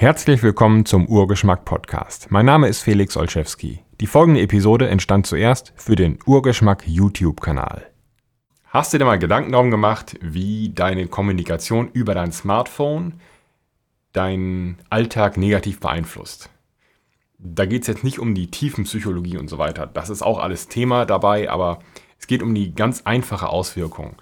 Herzlich 0.00 0.44
willkommen 0.44 0.86
zum 0.86 1.08
Urgeschmack 1.08 1.64
Podcast. 1.64 2.30
Mein 2.30 2.46
Name 2.46 2.68
ist 2.68 2.82
Felix 2.82 3.16
Olszewski. 3.16 3.80
Die 4.00 4.06
folgende 4.06 4.40
Episode 4.40 4.88
entstand 4.88 5.26
zuerst 5.26 5.72
für 5.74 5.96
den 5.96 6.20
Urgeschmack 6.24 6.84
YouTube-Kanal. 6.86 7.84
Hast 8.66 8.92
du 8.94 8.98
dir 8.98 9.04
mal 9.04 9.18
Gedanken 9.18 9.50
darum 9.50 9.72
gemacht, 9.72 10.16
wie 10.20 10.68
deine 10.68 11.08
Kommunikation 11.08 11.90
über 11.92 12.14
dein 12.14 12.30
Smartphone 12.30 13.14
deinen 14.12 14.78
Alltag 14.88 15.36
negativ 15.36 15.80
beeinflusst? 15.80 16.48
Da 17.40 17.66
geht 17.66 17.82
es 17.82 17.88
jetzt 17.88 18.04
nicht 18.04 18.20
um 18.20 18.36
die 18.36 18.52
tiefen 18.52 18.84
Psychologie 18.84 19.36
und 19.36 19.50
so 19.50 19.58
weiter. 19.58 19.88
Das 19.88 20.10
ist 20.10 20.22
auch 20.22 20.38
alles 20.38 20.68
Thema 20.68 21.06
dabei, 21.06 21.50
aber 21.50 21.80
es 22.20 22.28
geht 22.28 22.44
um 22.44 22.54
die 22.54 22.72
ganz 22.72 23.02
einfache 23.02 23.48
Auswirkung. 23.48 24.14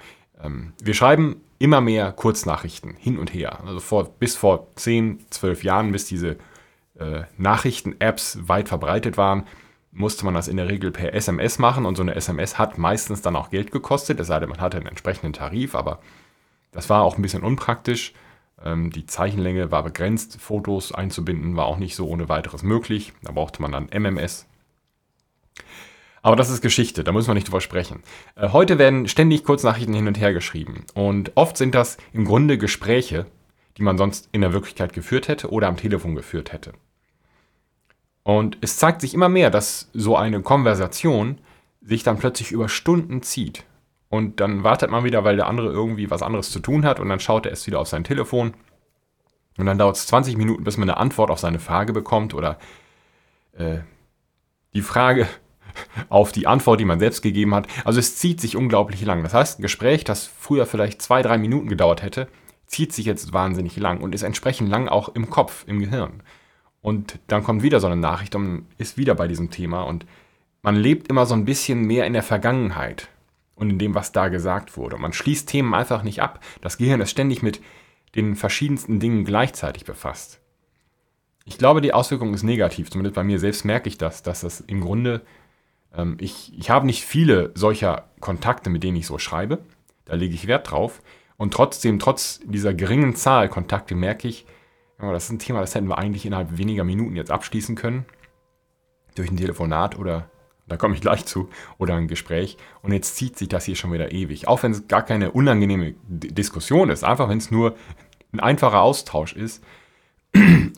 Ähm, 0.42 0.72
wir 0.82 0.94
schreiben 0.94 1.40
immer 1.58 1.80
mehr 1.80 2.12
Kurznachrichten 2.12 2.94
hin 2.94 3.18
und 3.18 3.32
her. 3.32 3.60
Also 3.64 3.80
vor, 3.80 4.04
bis 4.18 4.36
vor 4.36 4.68
10, 4.76 5.26
12 5.30 5.64
Jahren, 5.64 5.92
bis 5.92 6.06
diese 6.06 6.36
äh, 6.98 7.22
Nachrichten-Apps 7.38 8.48
weit 8.48 8.68
verbreitet 8.68 9.16
waren, 9.16 9.44
musste 9.92 10.24
man 10.26 10.34
das 10.34 10.48
in 10.48 10.58
der 10.58 10.68
Regel 10.68 10.90
per 10.90 11.14
SMS 11.14 11.58
machen 11.58 11.86
und 11.86 11.96
so 11.96 12.02
eine 12.02 12.14
SMS 12.14 12.58
hat 12.58 12.76
meistens 12.76 13.22
dann 13.22 13.34
auch 13.34 13.48
Geld 13.50 13.70
gekostet, 13.70 14.20
es 14.20 14.26
sei 14.26 14.38
denn, 14.38 14.50
man 14.50 14.60
hatte 14.60 14.76
einen 14.76 14.86
entsprechenden 14.86 15.32
Tarif, 15.32 15.74
aber 15.74 16.00
das 16.72 16.90
war 16.90 17.02
auch 17.02 17.16
ein 17.16 17.22
bisschen 17.22 17.42
unpraktisch. 17.42 18.12
Ähm, 18.62 18.90
die 18.90 19.06
Zeichenlänge 19.06 19.70
war 19.70 19.82
begrenzt, 19.82 20.40
Fotos 20.40 20.92
einzubinden 20.92 21.56
war 21.56 21.66
auch 21.66 21.78
nicht 21.78 21.96
so 21.96 22.06
ohne 22.06 22.28
weiteres 22.28 22.62
möglich. 22.62 23.12
Da 23.22 23.32
brauchte 23.32 23.62
man 23.62 23.72
dann 23.72 23.88
MMS. 23.88 24.46
Aber 26.26 26.34
das 26.34 26.50
ist 26.50 26.60
Geschichte, 26.60 27.04
da 27.04 27.12
müssen 27.12 27.28
wir 27.28 27.34
nicht 27.34 27.46
drüber 27.46 27.60
sprechen. 27.60 28.02
Äh, 28.34 28.48
heute 28.48 28.80
werden 28.80 29.06
ständig 29.06 29.44
Kurznachrichten 29.44 29.94
hin 29.94 30.08
und 30.08 30.18
her 30.18 30.32
geschrieben. 30.32 30.84
Und 30.92 31.30
oft 31.36 31.56
sind 31.56 31.72
das 31.72 31.98
im 32.12 32.24
Grunde 32.24 32.58
Gespräche, 32.58 33.26
die 33.76 33.84
man 33.84 33.96
sonst 33.96 34.28
in 34.32 34.40
der 34.40 34.52
Wirklichkeit 34.52 34.92
geführt 34.92 35.28
hätte 35.28 35.52
oder 35.52 35.68
am 35.68 35.76
Telefon 35.76 36.16
geführt 36.16 36.52
hätte. 36.52 36.72
Und 38.24 38.58
es 38.60 38.76
zeigt 38.76 39.02
sich 39.02 39.14
immer 39.14 39.28
mehr, 39.28 39.50
dass 39.50 39.88
so 39.92 40.16
eine 40.16 40.42
Konversation 40.42 41.38
sich 41.80 42.02
dann 42.02 42.18
plötzlich 42.18 42.50
über 42.50 42.68
Stunden 42.68 43.22
zieht. 43.22 43.62
Und 44.08 44.40
dann 44.40 44.64
wartet 44.64 44.90
man 44.90 45.04
wieder, 45.04 45.22
weil 45.22 45.36
der 45.36 45.46
andere 45.46 45.70
irgendwie 45.70 46.10
was 46.10 46.22
anderes 46.22 46.50
zu 46.50 46.58
tun 46.58 46.84
hat 46.84 46.98
und 46.98 47.08
dann 47.08 47.20
schaut 47.20 47.46
er 47.46 47.50
erst 47.50 47.68
wieder 47.68 47.78
auf 47.78 47.86
sein 47.86 48.02
Telefon. 48.02 48.54
Und 49.58 49.66
dann 49.66 49.78
dauert 49.78 49.94
es 49.94 50.08
20 50.08 50.36
Minuten, 50.36 50.64
bis 50.64 50.76
man 50.76 50.90
eine 50.90 50.98
Antwort 50.98 51.30
auf 51.30 51.38
seine 51.38 51.60
Frage 51.60 51.92
bekommt 51.92 52.34
oder 52.34 52.58
äh, 53.56 53.78
die 54.74 54.82
Frage 54.82 55.28
auf 56.08 56.32
die 56.32 56.46
Antwort, 56.46 56.80
die 56.80 56.84
man 56.84 56.98
selbst 56.98 57.22
gegeben 57.22 57.54
hat. 57.54 57.66
Also 57.84 57.98
es 57.98 58.16
zieht 58.16 58.40
sich 58.40 58.56
unglaublich 58.56 59.02
lang. 59.02 59.22
Das 59.22 59.34
heißt, 59.34 59.58
ein 59.58 59.62
Gespräch, 59.62 60.04
das 60.04 60.26
früher 60.26 60.66
vielleicht 60.66 61.02
zwei, 61.02 61.22
drei 61.22 61.38
Minuten 61.38 61.68
gedauert 61.68 62.02
hätte, 62.02 62.28
zieht 62.66 62.92
sich 62.92 63.06
jetzt 63.06 63.32
wahnsinnig 63.32 63.76
lang 63.76 64.00
und 64.00 64.14
ist 64.14 64.22
entsprechend 64.22 64.68
lang 64.68 64.88
auch 64.88 65.08
im 65.10 65.30
Kopf, 65.30 65.64
im 65.66 65.80
Gehirn. 65.80 66.22
Und 66.80 67.18
dann 67.26 67.42
kommt 67.42 67.62
wieder 67.62 67.80
so 67.80 67.86
eine 67.86 67.96
Nachricht 67.96 68.34
und 68.34 68.42
man 68.42 68.66
ist 68.78 68.96
wieder 68.96 69.14
bei 69.14 69.28
diesem 69.28 69.50
Thema 69.50 69.82
und 69.82 70.06
man 70.62 70.76
lebt 70.76 71.08
immer 71.08 71.26
so 71.26 71.34
ein 71.34 71.44
bisschen 71.44 71.82
mehr 71.82 72.06
in 72.06 72.12
der 72.12 72.22
Vergangenheit 72.22 73.08
und 73.54 73.70
in 73.70 73.78
dem, 73.78 73.94
was 73.94 74.12
da 74.12 74.28
gesagt 74.28 74.76
wurde. 74.76 74.96
Man 74.96 75.12
schließt 75.12 75.48
Themen 75.48 75.74
einfach 75.74 76.02
nicht 76.02 76.22
ab. 76.22 76.40
Das 76.60 76.78
Gehirn 76.78 77.00
ist 77.00 77.10
ständig 77.10 77.42
mit 77.42 77.60
den 78.14 78.36
verschiedensten 78.36 78.98
Dingen 78.98 79.24
gleichzeitig 79.24 79.84
befasst. 79.84 80.40
Ich 81.44 81.58
glaube, 81.58 81.80
die 81.80 81.94
Auswirkung 81.94 82.34
ist 82.34 82.42
negativ. 82.42 82.90
Zumindest 82.90 83.14
bei 83.14 83.22
mir 83.24 83.38
selbst 83.38 83.64
merke 83.64 83.88
ich 83.88 83.98
das, 83.98 84.22
dass 84.22 84.40
das 84.40 84.60
im 84.60 84.80
Grunde 84.80 85.22
ähm, 85.96 86.16
ich, 86.20 86.52
ich 86.56 86.70
habe 86.70 86.86
nicht 86.86 87.04
viele 87.04 87.52
solcher 87.54 88.10
Kontakte, 88.20 88.70
mit 88.70 88.82
denen 88.82 88.96
ich 88.96 89.06
so 89.06 89.18
schreibe. 89.18 89.58
Da 90.04 90.14
lege 90.14 90.34
ich 90.34 90.46
Wert 90.46 90.70
drauf. 90.70 91.02
Und 91.36 91.52
trotzdem, 91.52 91.98
trotz 91.98 92.40
dieser 92.44 92.74
geringen 92.74 93.14
Zahl 93.14 93.48
Kontakte, 93.48 93.94
merke 93.94 94.28
ich, 94.28 94.46
das 94.98 95.24
ist 95.24 95.30
ein 95.30 95.38
Thema, 95.38 95.60
das 95.60 95.74
hätten 95.74 95.88
wir 95.88 95.98
eigentlich 95.98 96.24
innerhalb 96.24 96.56
weniger 96.56 96.84
Minuten 96.84 97.16
jetzt 97.16 97.30
abschließen 97.30 97.74
können. 97.74 98.06
Durch 99.14 99.30
ein 99.30 99.36
Telefonat 99.36 99.98
oder, 99.98 100.30
da 100.66 100.76
komme 100.76 100.94
ich 100.94 101.00
gleich 101.00 101.26
zu, 101.26 101.50
oder 101.78 101.94
ein 101.94 102.08
Gespräch. 102.08 102.56
Und 102.82 102.92
jetzt 102.92 103.16
zieht 103.16 103.36
sich 103.36 103.48
das 103.48 103.64
hier 103.64 103.76
schon 103.76 103.92
wieder 103.92 104.12
ewig. 104.12 104.48
Auch 104.48 104.62
wenn 104.62 104.72
es 104.72 104.88
gar 104.88 105.02
keine 105.02 105.32
unangenehme 105.32 105.94
Diskussion 106.08 106.88
ist, 106.88 107.04
einfach 107.04 107.28
wenn 107.28 107.38
es 107.38 107.50
nur 107.50 107.76
ein 108.32 108.40
einfacher 108.40 108.80
Austausch 108.80 109.34
ist, 109.34 109.62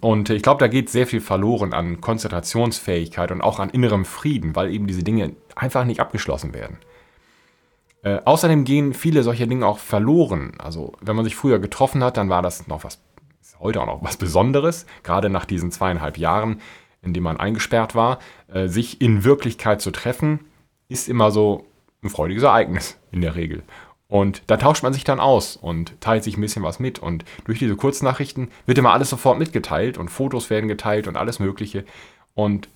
und 0.00 0.30
ich 0.30 0.42
glaube, 0.42 0.60
da 0.60 0.68
geht 0.68 0.90
sehr 0.90 1.06
viel 1.06 1.20
verloren 1.20 1.72
an 1.72 2.00
Konzentrationsfähigkeit 2.00 3.30
und 3.30 3.40
auch 3.40 3.58
an 3.58 3.70
innerem 3.70 4.04
Frieden, 4.04 4.56
weil 4.56 4.72
eben 4.72 4.86
diese 4.86 5.02
Dinge 5.02 5.32
einfach 5.54 5.84
nicht 5.84 6.00
abgeschlossen 6.00 6.54
werden. 6.54 6.78
Äh, 8.02 8.20
außerdem 8.24 8.64
gehen 8.64 8.94
viele 8.94 9.22
solcher 9.22 9.46
Dinge 9.46 9.66
auch 9.66 9.78
verloren. 9.78 10.52
Also, 10.58 10.92
wenn 11.00 11.16
man 11.16 11.24
sich 11.24 11.36
früher 11.36 11.58
getroffen 11.58 12.04
hat, 12.04 12.16
dann 12.16 12.28
war 12.28 12.42
das 12.42 12.68
noch 12.68 12.84
was, 12.84 13.00
ist 13.40 13.58
heute 13.60 13.80
auch 13.80 13.86
noch 13.86 14.02
was 14.02 14.16
Besonderes, 14.16 14.86
gerade 15.02 15.30
nach 15.30 15.44
diesen 15.44 15.72
zweieinhalb 15.72 16.16
Jahren, 16.16 16.60
in 17.02 17.12
denen 17.12 17.24
man 17.24 17.38
eingesperrt 17.38 17.94
war. 17.94 18.18
Äh, 18.52 18.68
sich 18.68 19.00
in 19.00 19.24
Wirklichkeit 19.24 19.80
zu 19.80 19.90
treffen, 19.90 20.40
ist 20.88 21.08
immer 21.08 21.30
so 21.30 21.66
ein 22.02 22.10
freudiges 22.10 22.44
Ereignis 22.44 22.98
in 23.10 23.20
der 23.20 23.34
Regel. 23.34 23.62
Und 24.08 24.42
da 24.46 24.56
tauscht 24.56 24.82
man 24.82 24.94
sich 24.94 25.04
dann 25.04 25.20
aus 25.20 25.56
und 25.56 26.00
teilt 26.00 26.24
sich 26.24 26.36
ein 26.36 26.40
bisschen 26.40 26.62
was 26.62 26.80
mit. 26.80 26.98
Und 26.98 27.24
durch 27.44 27.58
diese 27.58 27.76
Kurznachrichten 27.76 28.50
wird 28.64 28.78
immer 28.78 28.92
alles 28.92 29.10
sofort 29.10 29.38
mitgeteilt 29.38 29.98
und 29.98 30.08
Fotos 30.08 30.48
werden 30.48 30.68
geteilt 30.68 31.06
und 31.06 31.16
alles 31.16 31.38
Mögliche. 31.38 31.84
Und 32.34 32.68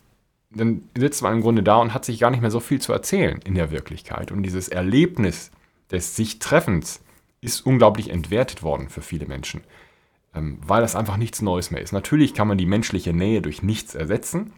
dann 0.50 0.82
sitzt 0.94 1.22
man 1.22 1.32
im 1.32 1.40
Grunde 1.40 1.62
da 1.62 1.76
und 1.76 1.94
hat 1.94 2.04
sich 2.04 2.18
gar 2.18 2.30
nicht 2.30 2.42
mehr 2.42 2.50
so 2.50 2.60
viel 2.60 2.80
zu 2.80 2.92
erzählen 2.92 3.40
in 3.44 3.54
der 3.54 3.70
Wirklichkeit. 3.70 4.30
Und 4.30 4.42
dieses 4.42 4.68
Erlebnis 4.68 5.50
des 5.90 6.16
Sich-Treffens 6.16 7.00
ist 7.40 7.64
unglaublich 7.64 8.10
entwertet 8.10 8.62
worden 8.62 8.90
für 8.90 9.00
viele 9.00 9.26
Menschen, 9.26 9.62
ähm, 10.34 10.58
weil 10.64 10.82
das 10.82 10.94
einfach 10.94 11.16
nichts 11.16 11.40
Neues 11.40 11.70
mehr 11.70 11.80
ist. 11.80 11.92
Natürlich 11.92 12.34
kann 12.34 12.48
man 12.48 12.58
die 12.58 12.66
menschliche 12.66 13.14
Nähe 13.14 13.40
durch 13.40 13.62
nichts 13.62 13.94
ersetzen, 13.94 14.52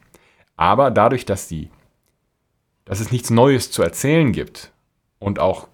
aber 0.57 0.91
dadurch, 0.91 1.25
dass, 1.25 1.47
die, 1.47 1.71
dass 2.85 2.99
es 2.99 3.13
nichts 3.13 3.31
Neues 3.31 3.71
zu 3.71 3.83
erzählen 3.83 4.33
gibt 4.33 4.73
und 5.21 5.39
auch 5.39 5.69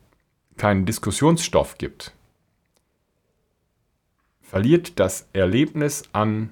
keinen 0.61 0.85
Diskussionsstoff 0.85 1.79
gibt, 1.79 2.13
verliert 4.43 5.01
das 5.01 5.27
Erlebnis 5.33 6.03
an, 6.13 6.51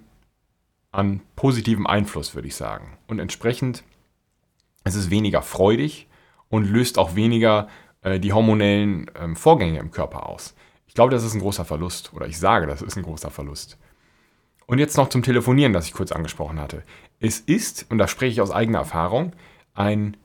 an 0.93 1.21
positivem 1.37 1.87
Einfluss, 1.87 2.35
würde 2.35 2.49
ich 2.49 2.57
sagen. 2.57 2.97
Und 3.07 3.19
entsprechend 3.19 3.85
ist 4.85 4.95
es 4.95 5.11
weniger 5.11 5.43
freudig 5.43 6.07
und 6.49 6.65
löst 6.65 6.97
auch 6.97 7.17
weniger 7.17 7.69
äh, 8.01 8.19
die 8.19 8.33
hormonellen 8.33 9.11
ähm, 9.15 9.37
Vorgänge 9.37 9.79
im 9.79 9.91
Körper 9.91 10.27
aus. 10.27 10.55
Ich 10.87 10.95
glaube, 10.95 11.13
das 11.13 11.23
ist 11.23 11.35
ein 11.35 11.41
großer 11.41 11.67
Verlust. 11.67 12.15
Oder 12.15 12.29
ich 12.29 12.39
sage, 12.39 12.67
das 12.67 12.81
ist 12.81 12.97
ein 12.97 13.03
großer 13.03 13.31
Verlust. 13.31 13.77
Und 14.65 14.79
jetzt 14.79 14.97
noch 14.97 15.11
zum 15.11 15.23
Telefonieren, 15.23 15.75
das 15.75 15.85
ich 15.85 15.93
kurz 15.93 16.13
angesprochen 16.13 16.59
hatte. 16.59 16.83
Es 17.21 17.41
ist, 17.41 17.85
und 17.91 17.99
da 17.99 18.09
spreche 18.09 18.33
ich 18.33 18.41
aus 18.41 18.53
eigener 18.53 18.79
Erfahrung, 18.79 19.35
ein 19.75 20.17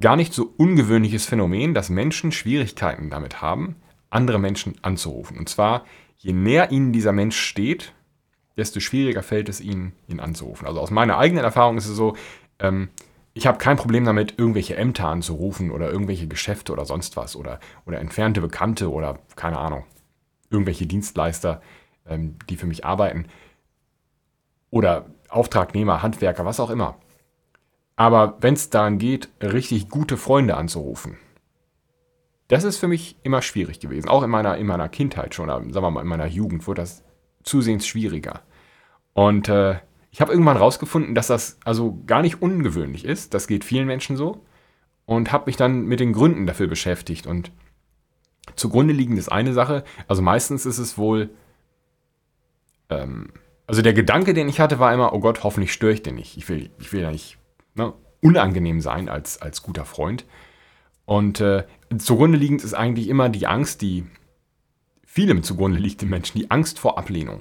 gar 0.00 0.16
nicht 0.16 0.32
so 0.32 0.52
ungewöhnliches 0.56 1.26
Phänomen, 1.26 1.74
dass 1.74 1.88
Menschen 1.88 2.32
Schwierigkeiten 2.32 3.10
damit 3.10 3.40
haben, 3.42 3.76
andere 4.10 4.38
Menschen 4.38 4.74
anzurufen. 4.82 5.38
Und 5.38 5.48
zwar, 5.48 5.84
je 6.18 6.32
näher 6.32 6.70
ihnen 6.70 6.92
dieser 6.92 7.12
Mensch 7.12 7.36
steht, 7.36 7.92
desto 8.56 8.80
schwieriger 8.80 9.22
fällt 9.22 9.48
es 9.48 9.60
ihnen, 9.60 9.92
ihn 10.06 10.20
anzurufen. 10.20 10.66
Also 10.66 10.80
aus 10.80 10.90
meiner 10.90 11.18
eigenen 11.18 11.44
Erfahrung 11.44 11.76
ist 11.76 11.88
es 11.88 11.96
so, 11.96 12.16
ähm, 12.58 12.88
ich 13.36 13.48
habe 13.48 13.58
kein 13.58 13.76
Problem 13.76 14.04
damit, 14.04 14.38
irgendwelche 14.38 14.76
Ämter 14.76 15.08
anzurufen 15.08 15.72
oder 15.72 15.90
irgendwelche 15.90 16.28
Geschäfte 16.28 16.72
oder 16.72 16.84
sonst 16.84 17.16
was 17.16 17.34
oder, 17.34 17.58
oder 17.84 17.98
entfernte 17.98 18.40
Bekannte 18.40 18.92
oder 18.92 19.18
keine 19.34 19.58
Ahnung, 19.58 19.84
irgendwelche 20.50 20.86
Dienstleister, 20.86 21.60
ähm, 22.06 22.36
die 22.48 22.56
für 22.56 22.66
mich 22.66 22.84
arbeiten 22.84 23.26
oder 24.70 25.06
Auftragnehmer, 25.28 26.02
Handwerker, 26.02 26.44
was 26.44 26.60
auch 26.60 26.70
immer. 26.70 26.96
Aber 27.96 28.38
wenn 28.40 28.54
es 28.54 28.70
daran 28.70 28.98
geht, 28.98 29.28
richtig 29.40 29.88
gute 29.88 30.16
Freunde 30.16 30.56
anzurufen, 30.56 31.16
das 32.48 32.64
ist 32.64 32.76
für 32.76 32.88
mich 32.88 33.16
immer 33.22 33.40
schwierig 33.40 33.80
gewesen. 33.80 34.08
Auch 34.08 34.22
in 34.22 34.30
meiner, 34.30 34.58
in 34.58 34.66
meiner 34.66 34.88
Kindheit 34.88 35.34
schon, 35.34 35.48
sagen 35.48 35.74
wir 35.74 35.90
mal 35.90 36.02
in 36.02 36.08
meiner 36.08 36.26
Jugend, 36.26 36.66
wurde 36.66 36.82
das 36.82 37.02
zusehends 37.42 37.86
schwieriger. 37.86 38.42
Und 39.12 39.48
äh, 39.48 39.76
ich 40.10 40.20
habe 40.20 40.32
irgendwann 40.32 40.56
rausgefunden, 40.56 41.14
dass 41.14 41.28
das 41.28 41.58
also 41.64 42.02
gar 42.06 42.22
nicht 42.22 42.42
ungewöhnlich 42.42 43.04
ist. 43.04 43.34
Das 43.34 43.46
geht 43.46 43.64
vielen 43.64 43.86
Menschen 43.86 44.16
so. 44.16 44.44
Und 45.06 45.32
habe 45.32 45.46
mich 45.46 45.56
dann 45.56 45.86
mit 45.86 46.00
den 46.00 46.12
Gründen 46.12 46.46
dafür 46.46 46.66
beschäftigt. 46.66 47.26
Und 47.26 47.50
zugrunde 48.56 48.92
liegend 48.92 49.18
ist 49.18 49.30
eine 49.30 49.52
Sache. 49.52 49.84
Also 50.08 50.22
meistens 50.22 50.66
ist 50.66 50.78
es 50.78 50.98
wohl. 50.98 51.30
Ähm, 52.90 53.32
also 53.66 53.80
der 53.80 53.94
Gedanke, 53.94 54.34
den 54.34 54.48
ich 54.48 54.60
hatte, 54.60 54.78
war 54.78 54.92
immer, 54.92 55.14
oh 55.14 55.20
Gott, 55.20 55.42
hoffentlich 55.44 55.72
störe 55.72 55.92
ich 55.92 56.02
den 56.02 56.16
nicht. 56.16 56.36
Ich 56.36 56.48
will, 56.48 56.70
ich 56.78 56.92
will 56.92 57.00
ja 57.00 57.10
nicht 57.10 57.38
ne, 57.74 57.92
unangenehm 58.20 58.80
sein 58.80 59.08
als, 59.08 59.40
als 59.40 59.62
guter 59.62 59.84
Freund. 59.84 60.24
Und 61.04 61.40
äh, 61.40 61.64
zugrunde 61.98 62.38
liegend 62.38 62.64
ist 62.64 62.74
eigentlich 62.74 63.08
immer 63.08 63.28
die 63.28 63.46
Angst, 63.46 63.82
die 63.82 64.06
vielem 65.04 65.42
zugrunde 65.42 65.78
liegt 65.78 66.02
im 66.02 66.10
Menschen, 66.10 66.38
die 66.38 66.50
Angst 66.50 66.78
vor 66.78 66.98
Ablehnung. 66.98 67.40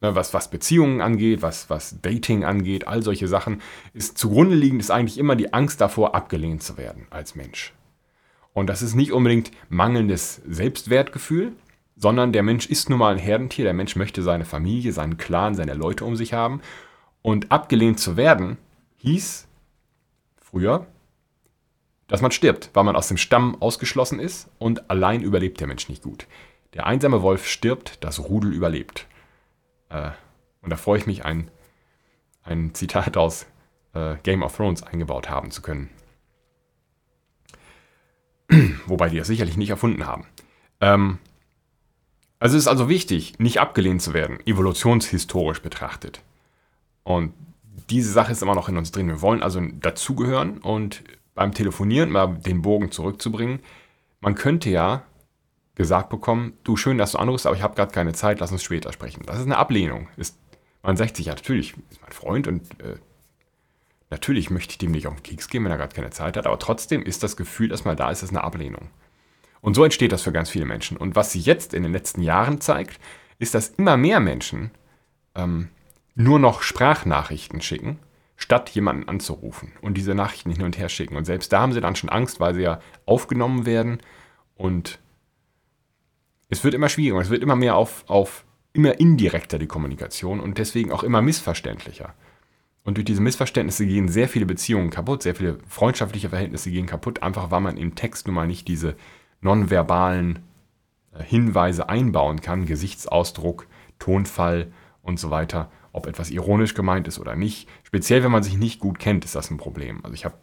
Ne, 0.00 0.14
was, 0.14 0.34
was 0.34 0.50
Beziehungen 0.50 1.00
angeht, 1.00 1.40
was, 1.40 1.70
was 1.70 2.00
Dating 2.02 2.44
angeht, 2.44 2.86
all 2.86 3.02
solche 3.02 3.28
Sachen, 3.28 3.62
ist 3.92 4.18
zugrunde 4.18 4.56
liegend 4.56 4.80
ist 4.80 4.90
eigentlich 4.90 5.18
immer 5.18 5.36
die 5.36 5.52
Angst 5.52 5.80
davor, 5.80 6.14
abgelehnt 6.14 6.62
zu 6.62 6.76
werden 6.76 7.06
als 7.10 7.34
Mensch. 7.34 7.72
Und 8.52 8.68
das 8.68 8.82
ist 8.82 8.94
nicht 8.94 9.12
unbedingt 9.12 9.50
mangelndes 9.68 10.40
Selbstwertgefühl, 10.46 11.52
sondern 11.96 12.32
der 12.32 12.42
Mensch 12.42 12.66
ist 12.66 12.90
nun 12.90 12.98
mal 12.98 13.12
ein 13.12 13.18
Herdentier, 13.18 13.64
der 13.64 13.74
Mensch 13.74 13.96
möchte 13.96 14.22
seine 14.22 14.44
Familie, 14.44 14.92
seinen 14.92 15.16
Clan, 15.16 15.54
seine 15.54 15.74
Leute 15.74 16.04
um 16.04 16.16
sich 16.16 16.32
haben. 16.32 16.60
Und 17.22 17.50
abgelehnt 17.50 17.98
zu 17.98 18.16
werden, 18.16 18.58
hieß 18.98 19.46
früher, 20.54 20.86
dass 22.06 22.22
man 22.22 22.30
stirbt, 22.30 22.70
weil 22.74 22.84
man 22.84 22.94
aus 22.94 23.08
dem 23.08 23.16
Stamm 23.16 23.60
ausgeschlossen 23.60 24.20
ist 24.20 24.48
und 24.60 24.88
allein 24.88 25.20
überlebt 25.20 25.58
der 25.58 25.66
Mensch 25.66 25.88
nicht 25.88 26.04
gut. 26.04 26.28
Der 26.74 26.86
einsame 26.86 27.22
Wolf 27.22 27.48
stirbt, 27.48 28.04
das 28.04 28.20
Rudel 28.20 28.52
überlebt. 28.52 29.08
Äh, 29.88 30.10
und 30.62 30.70
da 30.70 30.76
freue 30.76 30.98
ich 30.98 31.06
mich, 31.06 31.24
ein, 31.24 31.50
ein 32.44 32.72
Zitat 32.72 33.16
aus 33.16 33.46
äh, 33.94 34.14
Game 34.22 34.44
of 34.44 34.56
Thrones 34.56 34.84
eingebaut 34.84 35.28
haben 35.28 35.50
zu 35.50 35.60
können. 35.60 35.90
Wobei 38.86 39.08
die 39.08 39.18
das 39.18 39.26
sicherlich 39.26 39.56
nicht 39.56 39.70
erfunden 39.70 40.06
haben. 40.06 40.24
Ähm, 40.80 41.18
also 42.38 42.56
es 42.56 42.62
ist 42.62 42.68
also 42.68 42.88
wichtig, 42.88 43.40
nicht 43.40 43.58
abgelehnt 43.58 44.02
zu 44.02 44.14
werden, 44.14 44.38
evolutionshistorisch 44.46 45.62
betrachtet. 45.62 46.22
Und 47.02 47.34
diese 47.90 48.12
Sache 48.12 48.32
ist 48.32 48.42
immer 48.42 48.54
noch 48.54 48.68
in 48.68 48.76
uns 48.76 48.92
drin. 48.92 49.08
Wir 49.08 49.20
wollen 49.20 49.42
also 49.42 49.60
dazugehören 49.80 50.58
und 50.58 51.04
beim 51.34 51.52
Telefonieren 51.52 52.10
mal 52.10 52.38
den 52.38 52.62
Bogen 52.62 52.90
zurückzubringen. 52.90 53.60
Man 54.20 54.34
könnte 54.34 54.70
ja 54.70 55.04
gesagt 55.74 56.08
bekommen, 56.08 56.54
du 56.62 56.76
schön, 56.76 56.98
dass 56.98 57.12
du 57.12 57.18
anrufst, 57.18 57.46
aber 57.46 57.56
ich 57.56 57.62
habe 57.62 57.74
gerade 57.74 57.92
keine 57.92 58.12
Zeit, 58.12 58.40
lass 58.40 58.52
uns 58.52 58.62
später 58.62 58.92
sprechen. 58.92 59.24
Das 59.26 59.38
ist 59.38 59.46
eine 59.46 59.58
Ablehnung. 59.58 60.08
Ist, 60.16 60.38
man 60.82 60.96
sagt 60.96 61.16
sich 61.16 61.26
ja, 61.26 61.34
natürlich 61.34 61.74
ist 61.90 62.00
mein 62.00 62.12
Freund 62.12 62.46
und 62.46 62.62
äh, 62.80 62.96
natürlich 64.10 64.50
möchte 64.50 64.72
ich 64.72 64.78
dem 64.78 64.92
nicht 64.92 65.06
auf 65.06 65.14
den 65.14 65.22
Keks 65.22 65.48
gehen, 65.48 65.64
wenn 65.64 65.72
er 65.72 65.78
gerade 65.78 65.94
keine 65.94 66.10
Zeit 66.10 66.36
hat, 66.36 66.46
aber 66.46 66.58
trotzdem 66.58 67.02
ist 67.02 67.22
das 67.22 67.36
Gefühl, 67.36 67.68
dass 67.68 67.84
mal 67.84 67.96
da 67.96 68.10
ist, 68.10 68.22
ist 68.22 68.30
eine 68.30 68.44
Ablehnung. 68.44 68.88
Und 69.60 69.74
so 69.74 69.82
entsteht 69.82 70.12
das 70.12 70.22
für 70.22 70.32
ganz 70.32 70.50
viele 70.50 70.66
Menschen. 70.66 70.96
Und 70.96 71.16
was 71.16 71.32
sich 71.32 71.46
jetzt 71.46 71.74
in 71.74 71.82
den 71.82 71.92
letzten 71.92 72.22
Jahren 72.22 72.60
zeigt, 72.60 73.00
ist, 73.38 73.54
dass 73.54 73.68
immer 73.68 73.96
mehr 73.96 74.20
Menschen 74.20 74.70
ähm, 75.34 75.70
nur 76.14 76.38
noch 76.38 76.62
Sprachnachrichten 76.62 77.60
schicken, 77.60 77.98
statt 78.36 78.70
jemanden 78.70 79.08
anzurufen 79.08 79.72
und 79.80 79.96
diese 79.96 80.14
Nachrichten 80.14 80.50
hin 80.50 80.62
und 80.62 80.78
her 80.78 80.88
schicken. 80.88 81.16
Und 81.16 81.24
selbst 81.24 81.52
da 81.52 81.60
haben 81.60 81.72
sie 81.72 81.80
dann 81.80 81.96
schon 81.96 82.10
Angst, 82.10 82.40
weil 82.40 82.54
sie 82.54 82.62
ja 82.62 82.80
aufgenommen 83.06 83.66
werden 83.66 83.98
und 84.54 84.98
es 86.48 86.62
wird 86.62 86.74
immer 86.74 86.88
schwieriger, 86.88 87.20
es 87.20 87.30
wird 87.30 87.42
immer 87.42 87.56
mehr 87.56 87.76
auf, 87.76 88.04
auf 88.06 88.44
immer 88.72 88.98
indirekter 89.00 89.58
die 89.58 89.66
Kommunikation 89.66 90.40
und 90.40 90.58
deswegen 90.58 90.92
auch 90.92 91.02
immer 91.02 91.22
missverständlicher. 91.22 92.14
Und 92.84 92.98
durch 92.98 93.06
diese 93.06 93.22
Missverständnisse 93.22 93.86
gehen 93.86 94.08
sehr 94.08 94.28
viele 94.28 94.44
Beziehungen 94.44 94.90
kaputt, 94.90 95.22
sehr 95.22 95.34
viele 95.34 95.58
freundschaftliche 95.66 96.28
Verhältnisse 96.28 96.70
gehen 96.70 96.86
kaputt, 96.86 97.22
einfach 97.22 97.50
weil 97.50 97.60
man 97.60 97.78
im 97.78 97.94
Text 97.94 98.26
nun 98.26 98.34
mal 98.34 98.46
nicht 98.46 98.68
diese 98.68 98.94
nonverbalen 99.40 100.40
äh, 101.12 101.22
Hinweise 101.22 101.88
einbauen 101.88 102.40
kann, 102.40 102.66
Gesichtsausdruck, 102.66 103.66
Tonfall 103.98 104.70
und 105.00 105.18
so 105.18 105.30
weiter, 105.30 105.70
ob 105.94 106.06
etwas 106.06 106.30
ironisch 106.30 106.74
gemeint 106.74 107.08
ist 107.08 107.20
oder 107.20 107.36
nicht. 107.36 107.68
Speziell, 107.84 108.24
wenn 108.24 108.32
man 108.32 108.42
sich 108.42 108.58
nicht 108.58 108.80
gut 108.80 108.98
kennt, 108.98 109.24
ist 109.24 109.36
das 109.36 109.50
ein 109.50 109.56
Problem. 109.56 110.04
Also 110.04 110.14
ich 110.14 110.24
habe 110.24 110.34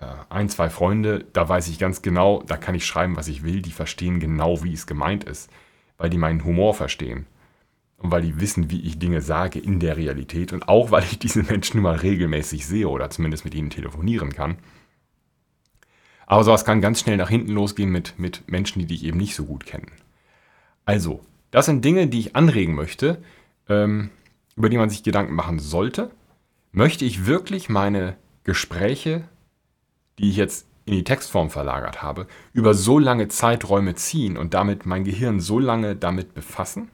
äh, 0.00 0.06
ein, 0.30 0.48
zwei 0.48 0.70
Freunde, 0.70 1.26
da 1.32 1.48
weiß 1.48 1.66
ich 1.68 1.80
ganz 1.80 2.00
genau, 2.00 2.42
da 2.46 2.56
kann 2.56 2.76
ich 2.76 2.86
schreiben, 2.86 3.16
was 3.16 3.26
ich 3.26 3.42
will, 3.42 3.60
die 3.60 3.72
verstehen 3.72 4.20
genau, 4.20 4.62
wie 4.62 4.72
es 4.72 4.86
gemeint 4.86 5.24
ist, 5.24 5.50
weil 5.98 6.10
die 6.10 6.16
meinen 6.16 6.44
Humor 6.44 6.74
verstehen. 6.74 7.26
Und 7.96 8.12
weil 8.12 8.22
die 8.22 8.40
wissen, 8.40 8.70
wie 8.70 8.80
ich 8.82 9.00
Dinge 9.00 9.20
sage 9.20 9.58
in 9.58 9.80
der 9.80 9.96
Realität 9.96 10.52
und 10.52 10.68
auch, 10.68 10.90
weil 10.92 11.02
ich 11.02 11.18
diese 11.18 11.42
Menschen 11.42 11.82
mal 11.82 11.96
regelmäßig 11.96 12.64
sehe 12.64 12.88
oder 12.88 13.10
zumindest 13.10 13.44
mit 13.44 13.56
ihnen 13.56 13.70
telefonieren 13.70 14.32
kann. 14.32 14.58
Aber 16.24 16.44
sowas 16.44 16.64
kann 16.64 16.80
ganz 16.80 17.00
schnell 17.00 17.16
nach 17.16 17.30
hinten 17.30 17.50
losgehen 17.50 17.90
mit, 17.90 18.16
mit 18.16 18.48
Menschen, 18.48 18.78
die 18.78 18.86
dich 18.86 19.02
eben 19.02 19.18
nicht 19.18 19.34
so 19.34 19.44
gut 19.44 19.66
kennen. 19.66 19.90
Also, 20.84 21.20
das 21.50 21.66
sind 21.66 21.84
Dinge, 21.84 22.06
die 22.06 22.20
ich 22.20 22.36
anregen 22.36 22.74
möchte, 22.74 23.20
ähm, 23.68 24.10
über 24.58 24.68
die 24.68 24.76
man 24.76 24.90
sich 24.90 25.02
Gedanken 25.02 25.34
machen 25.34 25.58
sollte. 25.58 26.10
Möchte 26.72 27.06
ich 27.06 27.24
wirklich 27.24 27.70
meine 27.70 28.16
Gespräche 28.44 29.24
die 30.18 30.30
ich 30.30 30.36
jetzt 30.36 30.66
in 30.84 30.94
die 30.94 31.04
Textform 31.04 31.50
verlagert 31.50 32.02
habe, 32.02 32.26
über 32.52 32.74
so 32.74 32.98
lange 32.98 33.28
Zeiträume 33.28 33.94
ziehen 33.94 34.36
und 34.36 34.54
damit 34.54 34.86
mein 34.86 35.04
Gehirn 35.04 35.40
so 35.40 35.58
lange 35.58 35.96
damit 35.96 36.34
befassen 36.34 36.90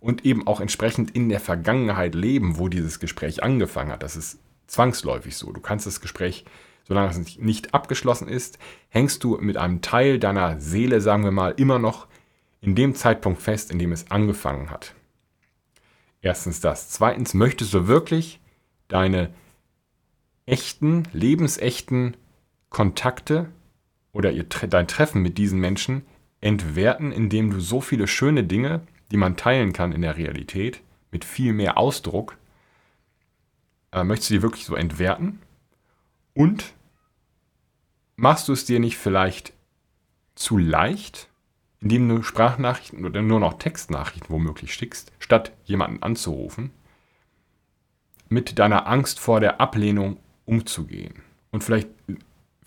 und 0.00 0.24
eben 0.24 0.46
auch 0.46 0.60
entsprechend 0.60 1.12
in 1.12 1.28
der 1.28 1.40
Vergangenheit 1.40 2.14
leben, 2.14 2.58
wo 2.58 2.68
dieses 2.68 3.00
Gespräch 3.00 3.42
angefangen 3.42 3.92
hat. 3.92 4.02
Das 4.02 4.16
ist 4.16 4.40
zwangsläufig 4.66 5.36
so. 5.36 5.52
Du 5.52 5.60
kannst 5.60 5.86
das 5.86 6.00
Gespräch, 6.00 6.44
solange 6.86 7.08
es 7.08 7.38
nicht 7.38 7.72
abgeschlossen 7.72 8.28
ist, 8.28 8.58
hängst 8.88 9.22
du 9.22 9.38
mit 9.38 9.56
einem 9.56 9.80
Teil 9.80 10.18
deiner 10.18 10.60
Seele, 10.60 11.00
sagen 11.00 11.24
wir 11.24 11.30
mal, 11.30 11.54
immer 11.56 11.78
noch 11.78 12.08
in 12.60 12.74
dem 12.74 12.94
Zeitpunkt 12.94 13.40
fest, 13.40 13.70
in 13.70 13.78
dem 13.78 13.92
es 13.92 14.10
angefangen 14.10 14.70
hat. 14.70 14.94
Erstens 16.24 16.60
das. 16.60 16.88
Zweitens, 16.88 17.34
möchtest 17.34 17.74
du 17.74 17.86
wirklich 17.86 18.40
deine 18.88 19.28
echten, 20.46 21.02
lebensechten 21.12 22.16
Kontakte 22.70 23.50
oder 24.10 24.32
ihr, 24.32 24.44
dein 24.44 24.88
Treffen 24.88 25.20
mit 25.20 25.36
diesen 25.36 25.60
Menschen 25.60 26.06
entwerten, 26.40 27.12
indem 27.12 27.50
du 27.50 27.60
so 27.60 27.82
viele 27.82 28.08
schöne 28.08 28.42
Dinge, 28.42 28.80
die 29.10 29.18
man 29.18 29.36
teilen 29.36 29.74
kann 29.74 29.92
in 29.92 30.00
der 30.00 30.16
Realität, 30.16 30.80
mit 31.10 31.26
viel 31.26 31.52
mehr 31.52 31.76
Ausdruck, 31.76 32.38
äh, 33.92 34.02
möchtest 34.02 34.30
du 34.30 34.34
die 34.36 34.42
wirklich 34.42 34.64
so 34.64 34.76
entwerten? 34.76 35.40
Und 36.32 36.72
machst 38.16 38.48
du 38.48 38.54
es 38.54 38.64
dir 38.64 38.80
nicht 38.80 38.96
vielleicht 38.96 39.52
zu 40.36 40.56
leicht, 40.56 41.28
indem 41.84 42.08
du 42.08 42.22
Sprachnachrichten 42.22 43.04
oder 43.06 43.22
nur 43.22 43.38
noch 43.38 43.54
Textnachrichten 43.54 44.30
womöglich 44.30 44.74
schickst, 44.74 45.12
statt 45.20 45.52
jemanden 45.64 46.02
anzurufen, 46.02 46.72
mit 48.28 48.58
deiner 48.58 48.88
Angst 48.88 49.20
vor 49.20 49.38
der 49.38 49.60
Ablehnung 49.60 50.16
umzugehen? 50.44 51.14
Und 51.52 51.62
vielleicht 51.62 51.88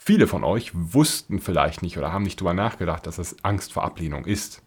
Viele 0.08 0.28
von 0.28 0.46
euch 0.46 0.72
wussten 0.74 1.40
vielleicht 1.40 1.82
nicht 1.82 1.98
oder 1.98 2.14
haben 2.14 2.24
nicht 2.24 2.40
darüber 2.40 2.54
nachgedacht, 2.54 3.06
dass 3.06 3.18
es 3.18 3.36
Angst 3.44 3.74
vor 3.74 3.84
Ablehnung 3.84 4.24
ist. 4.24 4.64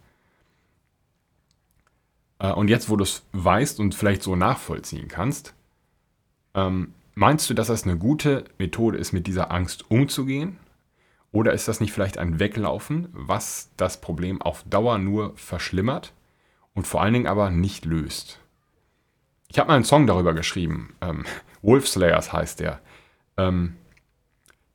Äh, 2.38 2.52
und 2.52 2.69
jetzt, 2.69 2.91
wo 2.91 2.97
du 2.97 3.05
es 3.05 3.23
weißt 3.32 3.81
und 3.81 3.94
vielleicht 3.94 4.23
so 4.23 4.37
nachvollziehen 4.37 5.08
kannst, 5.08 5.55
ähm, 6.52 6.93
meinst 7.14 7.49
du, 7.49 7.55
dass 7.55 7.69
das 7.69 7.85
eine 7.85 7.97
gute 7.97 8.44
Methode 8.58 8.99
ist, 8.99 9.12
mit 9.12 9.26
dieser 9.26 9.50
Angst 9.50 9.91
umzugehen? 9.91 10.58
Oder 11.32 11.53
ist 11.53 11.69
das 11.69 11.81
nicht 11.81 11.93
vielleicht 11.93 12.19
ein 12.19 12.41
Weglaufen, 12.41 13.09
was 13.12 13.71
das 13.77 14.00
Problem 14.00 14.43
auf 14.43 14.65
Dauer 14.65 14.99
nur 14.99 15.37
verschlimmert 15.37 16.12
und 16.75 16.87
vor 16.87 17.03
allen 17.03 17.15
Dingen 17.15 17.27
aber 17.27 17.50
nicht 17.50 17.85
löst? 17.85 18.41
Ich 19.49 19.59
habe 19.59 19.69
mal 19.69 19.75
einen 19.75 19.85
Song 19.85 20.06
darüber 20.06 20.35
geschrieben. 20.35 20.94
Ähm, 21.00 21.25
Wolf 21.62 21.88
Slayers 21.88 22.33
heißt 22.33 22.61
der. 22.61 22.81
Ähm, 23.37 23.76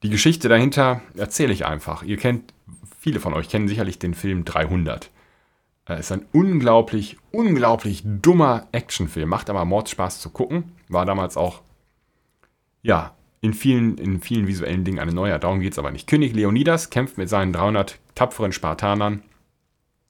die 0.04 0.10
Geschichte 0.10 0.50
dahinter 0.50 1.02
erzähle 1.16 1.54
ich 1.54 1.66
einfach. 1.66 2.04
Ihr 2.04 2.18
kennt, 2.18 2.54
viele 3.00 3.20
von 3.20 3.34
euch 3.34 3.50
kennen 3.50 3.68
sicherlich 3.68 4.00
den 4.00 4.14
Film 4.14 4.46
300. 4.46 5.10
Es 5.86 6.00
ist 6.00 6.12
ein 6.12 6.26
unglaublich, 6.32 7.18
unglaublich 7.32 8.04
dummer 8.06 8.68
Actionfilm. 8.72 9.30
Macht 9.30 9.50
aber 9.50 9.66
Mordspaß 9.66 10.20
zu 10.20 10.30
gucken. 10.32 10.72
War 10.90 11.06
damals 11.06 11.38
auch, 11.38 11.62
ja, 12.82 13.15
in 13.46 13.54
vielen, 13.54 13.98
in 13.98 14.20
vielen 14.20 14.48
visuellen 14.48 14.84
Dingen 14.84 15.00
eine 15.00 15.14
neue. 15.14 15.38
Darum 15.40 15.60
geht 15.60 15.74
es 15.74 15.80
aber 15.80 15.92
nicht. 15.92 16.08
König 16.08 16.34
Leonidas 16.34 16.90
kämpft 16.90 17.18
mit 17.18 17.30
seinen 17.30 17.54
300 17.54 18.00
tapferen 18.16 18.52
Spartanern 18.52 19.22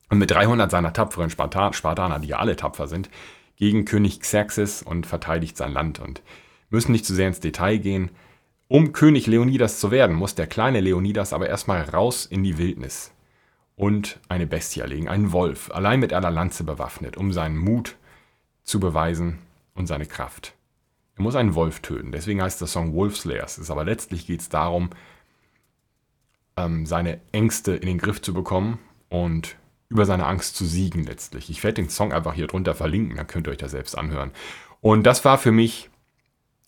und 0.10 0.18
mit 0.18 0.32
300 0.32 0.72
seiner 0.72 0.94
tapferen 0.94 1.30
Spartan 1.30 1.74
Spartaner, 1.74 2.20
die 2.20 2.30
ja 2.30 2.38
alle 2.38 2.56
tapfer 2.56 2.88
sind, 2.88 3.10
gegen 3.58 3.86
König 3.86 4.22
Xerxes 4.22 4.82
und 4.82 5.06
verteidigt 5.06 5.58
sein 5.58 5.74
Land. 5.74 6.00
Und 6.00 6.22
müssen 6.70 6.92
nicht 6.92 7.06
zu 7.06 7.13
sehr 7.13 7.27
ins 7.27 7.39
Detail 7.39 7.77
gehen. 7.77 8.12
Um 8.68 8.94
König 8.94 9.27
Leonidas 9.27 9.80
zu 9.80 9.92
werden, 9.92 10.15
muss 10.15 10.36
der 10.36 10.48
kleine 10.48 10.80
Leonidas 10.80 11.34
aber 11.34 11.48
erstmal 11.48 11.82
raus 11.82 12.25
in 12.25 12.44
die 12.44 12.58
Wildnis 12.58 13.12
und 13.75 14.20
eine 14.30 14.48
Bestie 14.48 14.80
erlegen, 14.80 15.10
einen 15.10 15.32
Wolf, 15.32 15.70
allein 15.72 16.00
mit 16.00 16.13
einer 16.13 16.32
Lanze 16.32 16.63
bewaffnet, 16.63 17.18
um 17.18 17.32
seinen 17.32 17.58
Mut 17.58 17.98
zu 18.63 18.80
beweisen 18.80 19.39
und 19.75 19.88
seine 19.88 20.06
Kraft. 20.06 20.54
Er 21.17 21.24
muss 21.24 21.36
einen 21.36 21.55
Wolf 21.55 21.79
töten, 21.79 22.12
deswegen 22.12 22.41
heißt 22.41 22.60
der 22.60 22.67
Song 22.67 22.93
Wolf 22.93 23.17
Slayers. 23.17 23.69
Aber 23.69 23.86
letztlich 23.86 24.27
geht 24.27 24.41
es 24.41 24.50
darum, 24.50 24.89
ähm, 26.57 26.86
seine 26.86 27.22
Ängste 27.31 27.75
in 27.75 27.88
den 27.88 27.98
Griff 27.98 28.22
zu 28.22 28.34
bekommen 28.34 28.79
und 29.10 29.55
über 29.89 30.05
seine 30.05 30.25
Angst 30.25 30.55
zu 30.55 30.65
siegen 30.65 31.03
letztlich. 31.03 31.50
Ich 31.50 31.63
werde 31.63 31.81
den 31.81 31.89
Song 31.89 32.12
einfach 32.12 32.34
hier 32.34 32.48
drunter 32.48 32.75
verlinken, 32.75 33.17
dann 33.17 33.27
könnt 33.27 33.48
ihr 33.48 33.51
euch 33.51 33.57
das 33.57 33.72
selbst 33.72 33.98
anhören. 33.98 34.31
Und 34.81 35.03
das 35.03 35.24
war 35.24 35.38
für 35.38 35.51
mich 35.51 35.89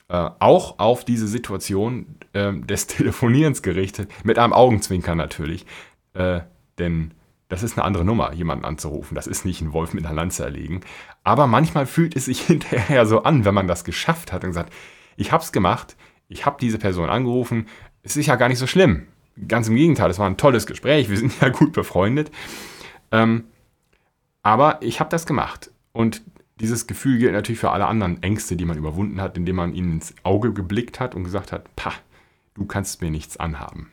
äh, 0.09 0.29
auch 0.39 0.79
auf 0.79 1.03
diese 1.03 1.27
Situation 1.27 2.15
äh, 2.33 2.53
des 2.53 2.87
Telefonierens 2.87 3.61
gerichtet, 3.61 4.09
mit 4.23 4.39
einem 4.39 4.53
Augenzwinkern 4.53 5.17
natürlich. 5.17 5.65
Äh, 6.13 6.41
denn 6.77 7.13
das 7.49 7.63
ist 7.63 7.77
eine 7.77 7.85
andere 7.85 8.03
Nummer, 8.03 8.33
jemanden 8.33 8.65
anzurufen. 8.65 9.15
Das 9.15 9.27
ist 9.27 9.45
nicht 9.45 9.61
ein 9.61 9.73
Wolf 9.73 9.93
mit 9.93 10.05
einer 10.05 10.15
Lanze 10.15 10.43
erlegen. 10.43 10.81
Aber 11.23 11.47
manchmal 11.47 11.85
fühlt 11.85 12.15
es 12.15 12.25
sich 12.25 12.41
hinterher 12.45 13.05
so 13.05 13.23
an, 13.23 13.45
wenn 13.45 13.53
man 13.53 13.67
das 13.67 13.83
geschafft 13.83 14.33
hat 14.33 14.43
und 14.43 14.53
sagt, 14.53 14.73
ich 15.15 15.31
habe 15.31 15.43
es 15.43 15.51
gemacht, 15.51 15.95
ich 16.27 16.45
habe 16.45 16.57
diese 16.59 16.77
Person 16.77 17.09
angerufen, 17.09 17.67
es 18.03 18.17
ist 18.17 18.25
ja 18.25 18.35
gar 18.35 18.49
nicht 18.49 18.59
so 18.59 18.67
schlimm. 18.67 19.07
Ganz 19.47 19.67
im 19.67 19.75
Gegenteil, 19.75 20.09
es 20.09 20.19
war 20.19 20.27
ein 20.27 20.37
tolles 20.37 20.65
Gespräch, 20.65 21.09
wir 21.09 21.17
sind 21.17 21.33
ja 21.41 21.49
gut 21.49 21.73
befreundet. 21.73 22.31
Ähm, 23.11 23.45
Aber 24.43 24.81
ich 24.81 24.99
habe 24.99 25.09
das 25.09 25.25
gemacht. 25.25 25.71
Und 25.93 26.21
dieses 26.59 26.87
Gefühl 26.87 27.19
gilt 27.19 27.33
natürlich 27.33 27.59
für 27.59 27.71
alle 27.71 27.85
anderen 27.85 28.21
Ängste, 28.23 28.55
die 28.55 28.65
man 28.65 28.77
überwunden 28.77 29.21
hat, 29.21 29.37
indem 29.37 29.57
man 29.57 29.73
ihnen 29.73 29.93
ins 29.93 30.13
Auge 30.23 30.53
geblickt 30.53 30.99
hat 30.99 31.15
und 31.15 31.23
gesagt 31.23 31.51
hat, 31.51 31.75
pah, 31.75 31.93
du 32.55 32.65
kannst 32.65 33.01
mir 33.01 33.11
nichts 33.11 33.37
anhaben. 33.37 33.91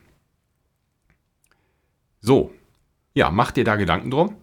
So, 2.21 2.51
ja, 3.15 3.31
mach 3.31 3.51
dir 3.51 3.63
da 3.63 3.77
Gedanken 3.77 4.11
drum. 4.11 4.35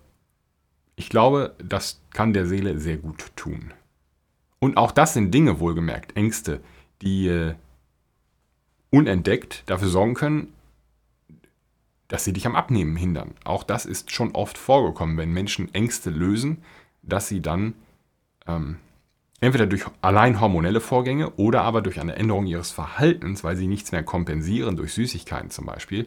Ich 0.97 1.09
glaube, 1.09 1.55
das 1.63 2.01
kann 2.11 2.33
der 2.33 2.47
Seele 2.47 2.79
sehr 2.79 2.97
gut 2.97 3.31
tun. 3.37 3.73
Und 4.59 4.77
auch 4.77 4.93
das 4.93 5.15
sind 5.15 5.33
Dinge, 5.33 5.61
wohlgemerkt, 5.61 6.17
Ängste, 6.17 6.61
die 7.03 7.29
äh, 7.29 7.55
unentdeckt 8.91 9.63
dafür 9.67 9.89
sorgen 9.89 10.15
können, 10.15 10.53
dass 12.09 12.25
sie 12.25 12.33
dich 12.33 12.47
am 12.47 12.57
Abnehmen 12.57 12.97
hindern. 12.97 13.35
Auch 13.45 13.63
das 13.63 13.87
ist 13.87 14.11
schon 14.11 14.33
oft 14.33 14.59
vorgekommen, 14.59 15.17
wenn 15.17 15.33
Menschen 15.33 15.73
Ängste 15.75 16.11
lösen, 16.11 16.63
dass 17.03 17.29
sie 17.29 17.41
dann 17.41 17.75
ähm, 18.47 18.77
entweder 19.41 19.67
durch 19.67 19.85
allein 20.03 20.41
hormonelle 20.41 20.81
Vorgänge 20.81 21.31
oder 21.33 21.63
aber 21.63 21.83
durch 21.83 22.01
eine 22.01 22.17
Änderung 22.17 22.47
ihres 22.47 22.71
Verhaltens, 22.71 23.43
weil 23.45 23.57
sie 23.57 23.67
nichts 23.67 23.93
mehr 23.93 24.03
kompensieren, 24.03 24.77
durch 24.77 24.93
Süßigkeiten 24.93 25.51
zum 25.51 25.67
Beispiel, 25.67 26.07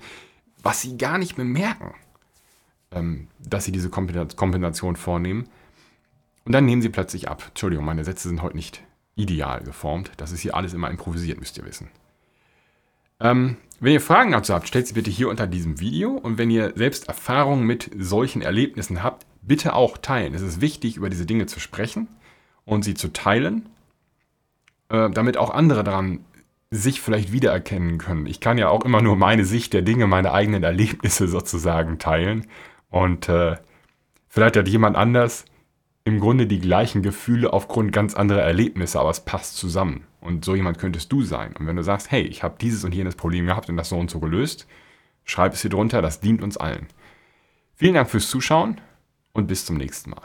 was 0.62 0.81
sie 0.81 0.98
gar 0.98 1.17
nicht 1.17 1.36
bemerken, 1.36 1.93
ähm, 2.95 3.27
dass 3.39 3.65
sie 3.65 3.71
diese 3.71 3.89
Kompensation 3.89 4.95
vornehmen. 4.95 5.47
Und 6.45 6.51
dann 6.51 6.65
nehmen 6.65 6.81
sie 6.81 6.89
plötzlich 6.89 7.27
ab. 7.27 7.43
Entschuldigung, 7.49 7.85
meine 7.85 8.03
Sätze 8.03 8.29
sind 8.29 8.41
heute 8.41 8.55
nicht 8.55 8.83
ideal 9.15 9.61
geformt. 9.61 10.11
Das 10.17 10.31
ist 10.31 10.41
hier 10.41 10.55
alles 10.55 10.73
immer 10.73 10.89
improvisiert, 10.89 11.39
müsst 11.39 11.57
ihr 11.57 11.65
wissen. 11.65 11.89
Ähm, 13.19 13.57
wenn 13.79 13.93
ihr 13.93 14.01
Fragen 14.01 14.31
dazu 14.31 14.53
habt, 14.53 14.67
stellt 14.67 14.87
sie 14.87 14.93
bitte 14.93 15.11
hier 15.11 15.29
unter 15.29 15.47
diesem 15.47 15.79
Video. 15.79 16.11
Und 16.11 16.37
wenn 16.37 16.49
ihr 16.49 16.73
selbst 16.75 17.07
Erfahrungen 17.07 17.65
mit 17.65 17.89
solchen 17.97 18.41
Erlebnissen 18.41 19.03
habt, 19.03 19.25
bitte 19.41 19.73
auch 19.73 19.97
teilen. 19.97 20.33
Es 20.33 20.41
ist 20.41 20.61
wichtig, 20.61 20.97
über 20.97 21.09
diese 21.09 21.25
Dinge 21.25 21.45
zu 21.45 21.59
sprechen 21.59 22.07
und 22.65 22.83
sie 22.83 22.93
zu 22.93 23.11
teilen, 23.11 23.69
äh, 24.89 25.09
damit 25.09 25.37
auch 25.37 25.49
andere 25.49 25.83
daran 25.83 26.25
sich 26.71 26.99
vielleicht 26.99 27.31
wiedererkennen 27.31 27.97
können. 27.97 28.25
Ich 28.25 28.39
kann 28.39 28.57
ja 28.57 28.69
auch 28.69 28.83
immer 28.83 29.01
nur 29.01 29.15
meine 29.15 29.45
Sicht 29.45 29.73
der 29.73 29.81
Dinge, 29.81 30.07
meine 30.07 30.33
eigenen 30.33 30.63
Erlebnisse 30.63 31.27
sozusagen 31.27 31.99
teilen. 31.99 32.47
Und 32.89 33.30
äh, 33.30 33.56
vielleicht 34.27 34.58
hat 34.58 34.68
jemand 34.68 34.96
anders 34.96 35.46
im 36.04 36.20
Grunde 36.20 36.46
die 36.46 36.60
gleichen 36.60 37.01
Gefühle 37.01 37.51
aufgrund 37.51 37.92
ganz 37.92 38.13
anderer 38.13 38.42
Erlebnisse, 38.42 39.00
aber 39.00 39.10
es 39.10 39.25
passt 39.25 39.58
zusammen. 39.58 40.06
Und 40.22 40.46
so 40.46 40.56
jemand 40.56 40.77
könntest 40.77 41.12
du 41.12 41.24
sein. 41.24 41.54
Und 41.58 41.68
wenn 41.68 41.75
du 41.75 41.84
sagst, 41.84 42.12
hey, 42.12 42.22
ich 42.22 42.44
habe 42.44 42.56
dieses 42.62 42.84
und 42.84 42.94
jenes 42.94 43.15
Problem 43.15 43.48
gehabt 43.48 43.70
und 43.70 43.77
das 43.77 43.89
so 43.89 43.98
und 43.98 44.12
so 44.12 44.20
gelöst, 44.20 44.68
schreib 45.24 45.54
es 45.54 45.62
hier 45.62 45.72
drunter, 45.72 46.01
das 46.01 46.20
dient 46.20 46.44
uns 46.44 46.58
allen. 46.58 46.88
Vielen 47.74 47.96
Dank 47.96 48.10
fürs 48.10 48.30
Zuschauen 48.30 48.80
und 49.34 49.48
bis 49.48 49.65
zum 49.65 49.77
nächsten 49.77 50.12
Mal. 50.12 50.22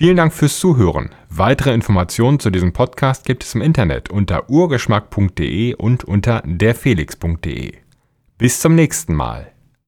Vielen 0.00 0.16
Dank 0.16 0.32
fürs 0.32 0.58
Zuhören. 0.58 1.10
Weitere 1.28 1.74
Informationen 1.74 2.40
zu 2.40 2.50
diesem 2.50 2.72
Podcast 2.72 3.26
gibt 3.26 3.44
es 3.44 3.54
im 3.54 3.60
Internet 3.60 4.10
unter 4.10 4.48
urgeschmack.de 4.48 5.74
und 5.74 6.04
unter 6.04 6.42
derfelix.de. 6.46 7.74
Bis 8.38 8.60
zum 8.60 8.74
nächsten 8.74 9.14
Mal. 9.14 9.52